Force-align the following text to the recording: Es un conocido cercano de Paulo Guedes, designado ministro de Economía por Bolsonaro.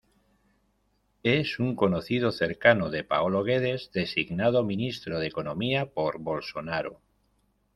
Es 1.21 1.59
un 1.59 1.75
conocido 1.75 2.31
cercano 2.31 2.89
de 2.89 3.03
Paulo 3.03 3.43
Guedes, 3.43 3.91
designado 3.93 4.63
ministro 4.63 5.19
de 5.19 5.27
Economía 5.27 5.91
por 5.93 6.17
Bolsonaro. 6.17 7.01